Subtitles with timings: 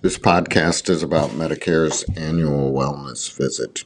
[0.00, 3.82] This podcast is about Medicare's annual wellness visit.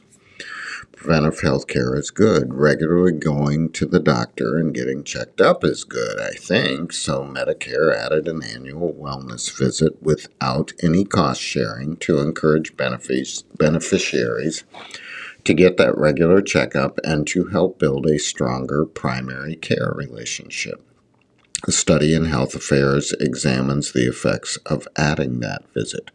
[0.91, 2.53] Preventive health care is good.
[2.53, 6.93] Regularly going to the doctor and getting checked up is good, I think.
[6.93, 14.63] So, Medicare added an annual wellness visit without any cost sharing to encourage beneficiaries
[15.43, 20.87] to get that regular checkup and to help build a stronger primary care relationship.
[21.65, 26.11] A study in Health Affairs examines the effects of adding that visit.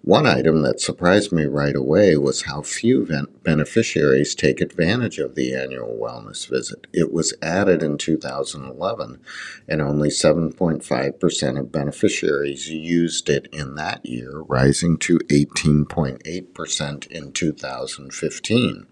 [0.00, 3.06] One item that surprised me right away was how few
[3.42, 6.86] beneficiaries take advantage of the annual wellness visit.
[6.94, 9.20] It was added in 2011,
[9.68, 18.86] and only 7.5% of beneficiaries used it in that year, rising to 18.8% in 2015.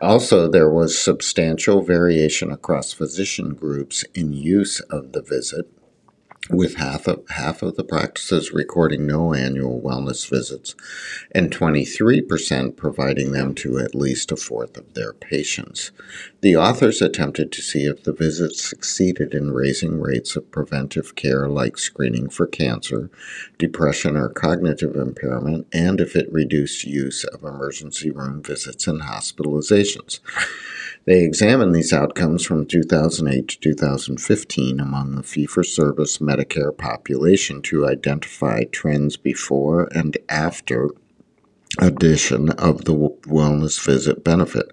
[0.00, 5.68] Also, there was substantial variation across physician groups in use of the visit,
[6.50, 10.74] with half of half of the practices recording no annual wellness visits
[11.32, 15.92] and 23% providing them to at least a fourth of their patients.
[16.40, 21.48] The authors attempted to see if the visits succeeded in raising rates of preventive care
[21.48, 23.08] like screening for cancer,
[23.58, 30.18] depression or cognitive impairment, and if it reduced use of emergency room visits and hospitalizations.
[31.04, 37.60] They examined these outcomes from 2008 to 2015 among the fee for service Medicare population
[37.62, 40.90] to identify trends before and after
[41.78, 44.70] addition of the wellness visit benefit.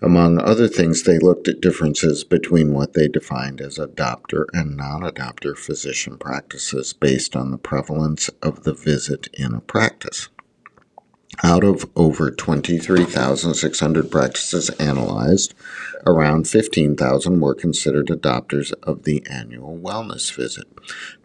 [0.00, 5.02] Among other things, they looked at differences between what they defined as adopter and non
[5.02, 10.28] adopter physician practices based on the prevalence of the visit in a practice.
[11.42, 15.54] Out of over 23,600 practices analyzed,
[16.06, 20.66] around 15,000 were considered adopters of the annual wellness visit.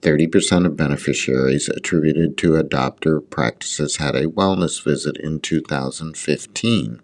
[0.01, 7.01] 30% of beneficiaries attributed to adopter practices had a wellness visit in 2015.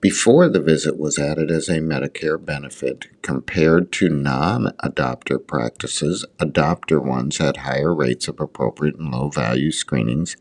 [0.00, 7.02] Before the visit was added as a Medicare benefit, compared to non adopter practices, adopter
[7.02, 10.36] ones had higher rates of appropriate and low value screenings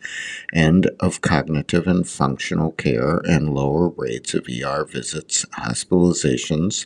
[0.54, 6.86] and of cognitive and functional care, and lower rates of ER visits, hospitalizations,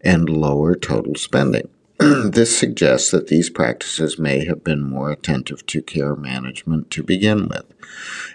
[0.00, 1.68] and lower total spending.
[2.24, 7.46] this suggests that these practices may have been more attentive to care management to begin
[7.46, 7.64] with.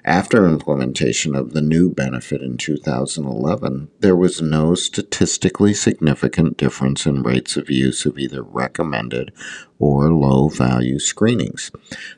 [0.06, 7.24] After implementation of the new benefit in 2011, there was no statistically significant difference in
[7.24, 9.34] rates of use of either recommended
[9.80, 11.70] or low value screenings.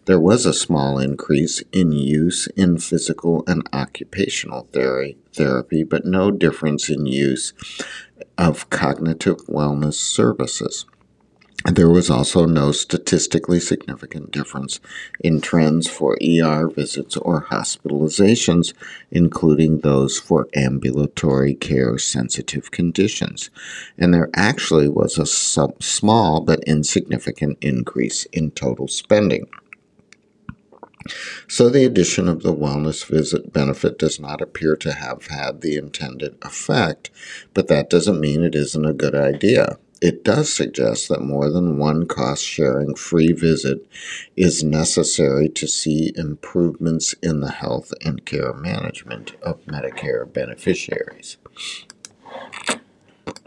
[0.06, 6.30] There was a small increase in use in physical and occupational therapy, therapy but no
[6.30, 7.54] difference in use
[8.38, 10.86] of cognitive wellness services.
[11.72, 14.80] There was also no statistically significant difference
[15.20, 18.74] in trends for ER visits or hospitalizations,
[19.12, 23.52] including those for ambulatory care sensitive conditions.
[24.00, 29.48] And there actually was a small but insignificant increase in total spending.
[31.48, 35.76] So, the addition of the wellness visit benefit does not appear to have had the
[35.76, 37.12] intended effect,
[37.54, 41.78] but that doesn't mean it isn't a good idea it does suggest that more than
[41.78, 43.86] one cost sharing free visit
[44.36, 51.38] is necessary to see improvements in the health and care management of Medicare beneficiaries.